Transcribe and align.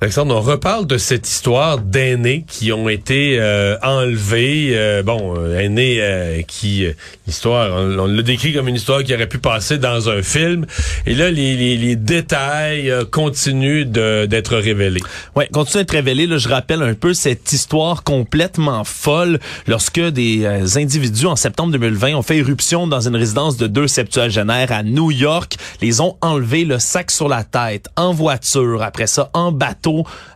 Alexandre, 0.00 0.36
on 0.36 0.40
reparle 0.40 0.86
de 0.86 0.96
cette 0.96 1.28
histoire 1.28 1.78
d'aînés 1.78 2.44
qui 2.46 2.70
ont 2.70 2.88
été 2.88 3.36
euh, 3.40 3.76
enlevés. 3.82 4.68
euh, 4.76 5.02
bon, 5.02 5.34
euh, 5.36 5.58
aînés 5.58 5.96
euh, 6.00 6.40
qui... 6.42 6.86
euh, 6.86 6.92
l'histoire, 7.26 7.72
on, 7.74 7.98
on 7.98 8.06
l'a 8.06 8.22
décrit 8.22 8.52
comme 8.52 8.68
une 8.68 8.76
histoire 8.76 9.02
qui 9.02 9.12
aurait 9.12 9.26
pu 9.26 9.38
passer 9.38 9.76
dans 9.76 10.08
un 10.08 10.22
film. 10.22 10.66
Et 11.04 11.16
là, 11.16 11.32
les, 11.32 11.56
les- 11.56 11.76
les 11.76 11.96
détails 11.96 12.92
euh, 12.92 13.04
continuent 13.04 13.86
d'être 13.86 14.56
révélés. 14.56 15.00
Ouais, 15.34 15.48
continue 15.52 15.82
d'être 15.82 15.90
révélé. 15.90 16.28
Là, 16.28 16.38
je 16.38 16.48
rappelle 16.48 16.82
un 16.82 16.94
peu 16.94 17.12
cette 17.12 17.50
histoire 17.52 18.04
complètement 18.04 18.84
folle 18.84 19.40
lorsque 19.66 19.98
des 20.00 20.46
individus 20.78 21.26
en 21.26 21.34
septembre 21.34 21.72
2020 21.72 22.14
ont 22.14 22.22
fait 22.22 22.36
éruption 22.36 22.86
dans 22.86 23.00
une 23.08 23.16
résidence 23.16 23.56
de 23.56 23.66
deux 23.66 23.88
septuagénaires 23.88 24.70
à 24.70 24.84
New 24.84 25.10
York. 25.10 25.56
Les 25.82 26.00
ont 26.00 26.16
enlevés 26.20 26.64
le 26.64 26.78
sac 26.78 27.10
sur 27.10 27.28
la 27.28 27.42
tête, 27.42 27.88
en 27.96 28.12
voiture, 28.12 28.80
après 28.84 29.08
ça 29.08 29.30
en 29.34 29.50
bateau 29.50 29.87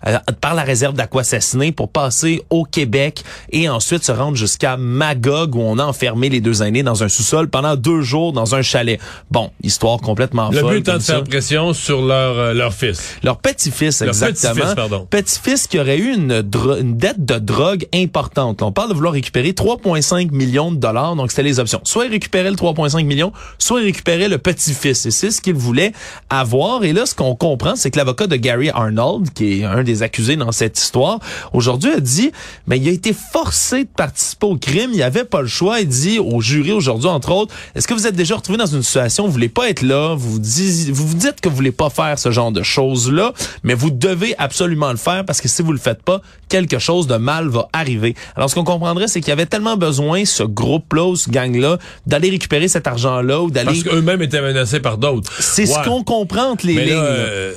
euh, 0.06 0.18
par 0.40 0.54
la 0.54 0.62
réserve 0.62 0.94
d'Aquassassiné 0.94 1.72
pour 1.72 1.88
passer 1.90 2.42
au 2.50 2.64
Québec 2.64 3.22
et 3.50 3.68
ensuite 3.68 4.04
se 4.04 4.12
rendre 4.12 4.36
jusqu'à 4.36 4.76
Magog 4.76 5.54
où 5.54 5.60
on 5.60 5.78
a 5.78 5.84
enfermé 5.84 6.28
les 6.28 6.40
deux 6.40 6.62
aînés 6.62 6.82
dans 6.82 7.02
un 7.02 7.08
sous-sol 7.08 7.48
pendant 7.48 7.76
deux 7.76 8.02
jours 8.02 8.32
dans 8.32 8.54
un 8.54 8.62
chalet. 8.62 9.00
Bon, 9.30 9.50
hisroire 9.62 9.98
complètement 9.98 10.50
Le 10.50 10.58
folle. 10.60 10.74
but 10.74 10.80
étant 10.80 10.94
de 10.94 11.02
ça. 11.02 11.14
faire 11.14 11.24
pression 11.24 11.72
sur 11.72 12.02
leur, 12.04 12.38
euh, 12.38 12.54
leur 12.54 12.72
fils. 12.72 13.16
Leur 13.22 13.38
petit-fils, 13.38 14.02
exactement. 14.02 14.54
petit-fils, 14.54 14.74
pardon. 14.74 15.06
Petit-fils 15.10 15.66
qui 15.66 15.78
aurait 15.78 15.98
eu 15.98 16.14
une, 16.14 16.42
une 16.80 16.96
dette 16.96 17.24
de 17.24 17.38
drogue 17.38 17.86
importante. 17.94 18.62
On 18.62 18.72
parle 18.72 18.88
de 18.90 18.94
vouloir 18.94 19.12
récupérer 19.14 19.50
3,5 19.52 20.30
millions 20.32 20.72
de 20.72 20.76
dollars. 20.76 21.16
Donc, 21.16 21.30
c'était 21.30 21.42
les 21.42 21.60
options. 21.60 21.80
Soit 21.84 22.06
il 22.06 22.10
récupérait 22.10 22.50
le 22.50 22.56
3,5 22.56 23.04
millions, 23.04 23.32
soit 23.58 23.80
il 23.80 23.84
récupérait 23.84 24.28
le 24.28 24.38
petit-fils. 24.38 25.06
Et 25.06 25.10
c'est 25.10 25.30
ce 25.30 25.40
qu'il 25.40 25.54
voulait 25.54 25.92
avoir. 26.30 26.84
Et 26.84 26.92
là, 26.92 27.06
ce 27.06 27.14
qu'on 27.14 27.34
comprend, 27.34 27.76
c'est 27.76 27.90
que 27.90 27.98
l'avocat 27.98 28.26
de 28.26 28.36
Gary 28.36 28.70
Arnold, 28.70 29.30
qui 29.32 29.41
est 29.42 29.64
un 29.64 29.82
des 29.82 30.02
accusés 30.02 30.36
dans 30.36 30.52
cette 30.52 30.78
histoire, 30.78 31.18
aujourd'hui 31.52 31.90
a 31.92 32.00
dit, 32.00 32.30
mais 32.66 32.78
il 32.78 32.88
a 32.88 32.92
été 32.92 33.12
forcé 33.32 33.84
de 33.84 33.88
participer 33.96 34.46
au 34.46 34.56
crime. 34.56 34.90
Il 34.94 35.02
avait 35.02 35.24
pas 35.24 35.40
le 35.42 35.48
choix. 35.48 35.80
Il 35.80 35.88
dit 35.88 36.18
au 36.18 36.40
jury 36.40 36.72
aujourd'hui, 36.72 37.08
entre 37.08 37.32
autres, 37.32 37.54
est-ce 37.74 37.86
que 37.88 37.94
vous 37.94 38.06
êtes 38.06 38.14
déjà 38.16 38.36
retrouvé 38.36 38.58
dans 38.58 38.66
une 38.66 38.82
situation 38.82 39.24
où 39.24 39.26
vous 39.26 39.32
voulez 39.32 39.48
pas 39.48 39.68
être 39.68 39.82
là, 39.82 40.14
vous 40.16 40.38
dis- 40.38 40.90
vous, 40.90 41.06
vous 41.08 41.14
dites 41.16 41.40
que 41.40 41.48
vous 41.48 41.56
voulez 41.56 41.72
pas 41.72 41.90
faire 41.90 42.18
ce 42.18 42.30
genre 42.30 42.52
de 42.52 42.62
choses-là, 42.62 43.32
mais 43.62 43.74
vous 43.74 43.90
devez 43.90 44.34
absolument 44.38 44.90
le 44.90 44.96
faire 44.96 45.24
parce 45.24 45.40
que 45.40 45.48
si 45.48 45.62
vous 45.62 45.72
le 45.72 45.78
faites 45.78 46.02
pas, 46.02 46.20
quelque 46.48 46.78
chose 46.78 47.06
de 47.06 47.16
mal 47.16 47.48
va 47.48 47.68
arriver. 47.72 48.14
Alors, 48.36 48.50
ce 48.50 48.54
qu'on 48.54 48.64
comprendrait, 48.64 49.08
c'est 49.08 49.20
qu'il 49.20 49.28
y 49.30 49.32
avait 49.32 49.46
tellement 49.46 49.76
besoin, 49.76 50.24
ce 50.24 50.42
groupe-là 50.42 51.04
ou 51.04 51.16
ce 51.16 51.30
gang-là, 51.30 51.78
d'aller 52.06 52.30
récupérer 52.30 52.68
cet 52.68 52.86
argent-là 52.86 53.40
ou 53.42 53.50
d'aller... 53.50 53.66
Parce 53.66 53.82
qu'eux-mêmes 53.84 54.22
étaient 54.22 54.42
menacés 54.42 54.80
par 54.80 54.98
d'autres. 54.98 55.30
C'est 55.40 55.66
ce 55.66 55.82
qu'on 55.84 56.04
comprend 56.04 56.50
entre 56.52 56.66
les 56.66 56.74
Mais 56.74 56.84
lignes. 56.86 56.94
là. 56.94 57.02
euh, 57.02 57.54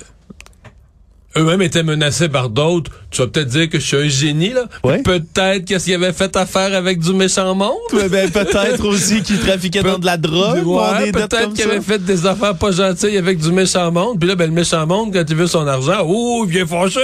eux-mêmes 1.37 1.61
étaient 1.61 1.83
menacés 1.83 2.29
par 2.29 2.49
d'autres. 2.49 2.91
Tu 3.11 3.21
vas 3.21 3.27
peut-être 3.27 3.47
dire 3.47 3.69
que 3.69 3.79
je 3.79 3.85
suis 3.85 3.97
un 3.97 4.07
génie, 4.07 4.49
là. 4.49 4.65
Ouais. 4.83 5.01
Peut-être 5.01 5.65
qu'est-ce 5.65 5.85
qu'il 5.85 5.93
avait 5.93 6.11
fait 6.13 6.35
affaire 6.35 6.73
avec 6.73 6.99
du 6.99 7.13
méchant 7.13 7.55
monde. 7.55 7.71
Ouais, 7.93 8.09
ben, 8.09 8.29
peut-être 8.29 8.83
aussi 8.87 9.21
qu'il 9.21 9.39
trafiquait 9.39 9.83
dans 9.83 9.97
de 9.99 10.05
la 10.05 10.17
drogue 10.17 10.65
ou 10.65 10.77
Ouais, 10.77 11.11
peut-être 11.11 11.39
comme 11.43 11.53
qu'il 11.53 11.63
ça. 11.63 11.69
avait 11.71 11.81
fait 11.81 12.03
des 12.03 12.25
affaires 12.25 12.55
pas 12.57 12.71
gentilles 12.71 13.17
avec 13.17 13.37
du 13.37 13.51
méchant 13.51 13.91
monde. 13.91 14.19
Puis 14.19 14.27
là, 14.27 14.35
ben, 14.35 14.47
le 14.47 14.53
méchant 14.53 14.85
monde, 14.85 15.13
quand 15.13 15.23
il 15.27 15.35
veut 15.35 15.47
son 15.47 15.65
argent, 15.67 16.05
oh, 16.05 16.43
il 16.45 16.51
vient 16.51 16.65
fâché. 16.65 16.99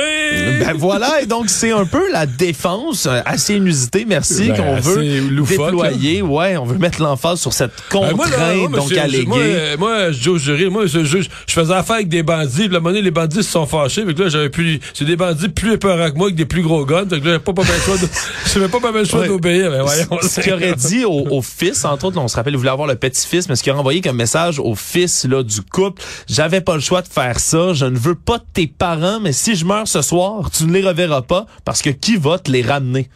Ben 0.59 0.73
voilà, 0.77 1.21
et 1.21 1.25
donc 1.25 1.49
c'est 1.49 1.71
un 1.71 1.85
peu 1.85 2.11
la 2.11 2.25
défense 2.25 3.05
euh, 3.05 3.21
assez 3.25 3.55
inusitée, 3.55 4.05
merci, 4.07 4.49
Ben, 4.49 4.55
qu'on 4.57 4.75
veut 4.79 5.19
loufoque, 5.29 5.71
déployer. 5.71 6.21
Ouais, 6.21 6.57
on 6.57 6.65
veut 6.65 6.77
mettre 6.77 7.01
l'emphase 7.01 7.39
sur 7.39 7.53
cette 7.53 7.71
Ben, 7.91 7.99
contrainte 7.99 8.15
moi, 8.15 8.27
là, 8.29 8.53
moi, 8.69 8.79
donc 8.79 8.91
alléguée. 8.97 9.25
Moi, 9.25 9.37
euh, 9.39 9.77
moi, 9.77 10.11
je 10.11 10.19
dis 10.19 10.29
au 10.29 10.37
jury, 10.37 10.69
moi, 10.69 10.85
je, 10.87 11.03
je, 11.03 11.19
je 11.21 11.53
faisais 11.53 11.73
affaire 11.73 11.95
avec 11.97 12.09
des 12.09 12.23
bandits, 12.23 12.63
puis 12.65 12.69
la 12.73 12.79
monnaie, 12.79 13.01
les 13.01 13.11
bandits 13.11 13.43
se 13.43 13.51
sont 13.51 13.65
fâchés, 13.65 14.03
là, 14.23 14.29
j'avais 14.29 14.49
plus, 14.49 14.79
c'est 14.93 15.05
des 15.05 15.15
bandits 15.15 15.49
plus 15.49 15.73
épeurants 15.73 16.09
que 16.11 16.15
moi, 16.17 16.27
avec 16.27 16.35
des 16.35 16.45
plus 16.45 16.61
gros 16.61 16.85
guns, 16.85 17.01
fait 17.09 17.19
que 17.19 17.25
là, 17.25 17.31
j'avais 17.31 17.39
pas 17.39 17.53
pas 17.53 17.63
choix 17.63 17.97
de, 17.97 18.07
j'avais 18.53 18.67
pas 18.67 18.79
pas 18.79 18.91
le 18.91 19.05
choix 19.05 19.27
d'obéir, 19.27 19.71
ben, 19.71 19.81
voyons. 19.83 20.19
ce 20.21 20.39
qu'il 20.41 20.53
aurait 20.53 20.75
dit 20.75 21.05
au, 21.05 21.27
au 21.29 21.41
fils, 21.41 21.83
entre 21.85 22.05
autres, 22.05 22.15
là, 22.17 22.21
on 22.23 22.27
se 22.27 22.35
rappelle, 22.35 22.53
il 22.53 22.57
voulait 22.57 22.69
avoir 22.69 22.87
le 22.87 22.95
petit-fils, 22.95 23.49
mais 23.49 23.55
ce 23.55 23.63
qu'il 23.63 23.71
a 23.73 23.77
envoyé 23.77 24.01
comme 24.01 24.17
message 24.17 24.59
au 24.59 24.75
fils 24.75 25.25
là, 25.25 25.43
du 25.43 25.61
couple, 25.61 26.01
j'avais 26.27 26.61
pas 26.61 26.75
le 26.75 26.81
choix 26.81 27.01
de 27.01 27.07
faire 27.07 27.39
ça, 27.39 27.73
je 27.73 27.85
ne 27.85 27.97
veux 27.97 28.15
pas 28.15 28.37
de 28.37 28.43
tes 28.53 28.67
parents, 28.67 29.19
mais 29.19 29.33
si 29.33 29.55
je 29.55 29.65
meurs 29.65 29.87
ce 29.87 30.01
soir, 30.01 30.49
tu 30.51 30.65
ne 30.65 30.73
les 30.73 30.81
reverras 30.87 31.21
pas, 31.23 31.45
parce 31.65 31.81
que 31.81 31.89
qui 31.89 32.17
va 32.17 32.39
te 32.39 32.51
les 32.51 32.61
ramener? 32.61 33.09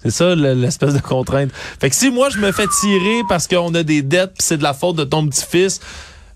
C'est 0.00 0.10
ça 0.12 0.34
le- 0.36 0.54
l'espèce 0.54 0.94
de 0.94 1.00
contrainte. 1.00 1.50
Fait 1.80 1.90
que 1.90 1.96
si 1.96 2.10
moi 2.10 2.28
je 2.30 2.38
me 2.38 2.52
fais 2.52 2.66
tirer 2.80 3.22
parce 3.28 3.48
qu'on 3.48 3.74
a 3.74 3.82
des 3.82 4.00
dettes 4.02 4.34
pis 4.38 4.44
c'est 4.44 4.56
de 4.56 4.62
la 4.62 4.72
faute 4.72 4.94
de 4.94 5.02
ton 5.02 5.26
petit-fils, 5.26 5.80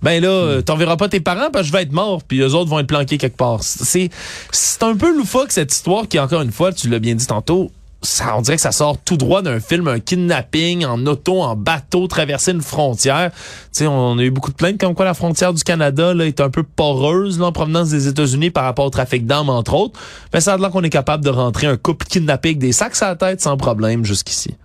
ben 0.02 0.22
là, 0.22 0.28
euh, 0.28 0.62
t'enverras 0.62 0.96
pas 0.96 1.08
tes 1.08 1.20
parents 1.20 1.50
parce 1.52 1.64
que 1.64 1.68
je 1.68 1.72
vais 1.72 1.82
être 1.82 1.92
mort 1.92 2.22
puis 2.22 2.40
eux 2.40 2.54
autres 2.54 2.70
vont 2.70 2.78
être 2.78 2.86
planqués 2.86 3.18
quelque 3.18 3.36
part. 3.36 3.62
C'est 3.62 4.10
c'est 4.50 4.82
un 4.82 4.96
peu 4.96 5.16
loufoque 5.16 5.52
cette 5.52 5.72
histoire 5.72 6.08
qui 6.08 6.18
encore 6.18 6.42
une 6.42 6.52
fois, 6.52 6.72
tu 6.72 6.88
l'as 6.88 6.98
bien 6.98 7.14
dit 7.14 7.26
tantôt, 7.26 7.70
ça, 8.02 8.36
on 8.36 8.42
dirait 8.42 8.56
que 8.56 8.62
ça 8.62 8.72
sort 8.72 8.98
tout 8.98 9.16
droit 9.16 9.42
d'un 9.42 9.60
film, 9.60 9.86
un 9.86 10.00
kidnapping 10.00 10.84
en 10.84 11.06
auto, 11.06 11.40
en 11.40 11.54
bateau, 11.54 12.08
traverser 12.08 12.50
une 12.50 12.60
frontière. 12.60 13.30
Tu 13.30 13.38
sais, 13.72 13.86
on 13.86 14.18
a 14.18 14.22
eu 14.22 14.30
beaucoup 14.30 14.50
de 14.50 14.56
plaintes 14.56 14.78
comme 14.78 14.94
quoi 14.94 15.04
la 15.04 15.14
frontière 15.14 15.54
du 15.54 15.62
Canada 15.62 16.12
là, 16.12 16.26
est 16.26 16.40
un 16.40 16.50
peu 16.50 16.64
poreuse 16.64 17.38
là, 17.38 17.46
en 17.46 17.52
provenance 17.52 17.90
des 17.90 18.08
États-Unis 18.08 18.50
par 18.50 18.64
rapport 18.64 18.86
au 18.86 18.90
trafic 18.90 19.26
d'armes, 19.26 19.50
entre 19.50 19.74
autres. 19.74 19.98
Mais 20.34 20.40
ça 20.40 20.54
a 20.54 20.58
l'air 20.58 20.70
qu'on 20.70 20.82
est 20.82 20.90
capable 20.90 21.24
de 21.24 21.30
rentrer 21.30 21.68
un 21.68 21.76
couple 21.76 22.06
kidnappé 22.06 22.50
avec 22.50 22.58
des 22.58 22.72
sacs 22.72 23.00
à 23.02 23.08
la 23.08 23.16
tête 23.16 23.40
sans 23.40 23.56
problème 23.56 24.04
jusqu'ici. 24.04 24.56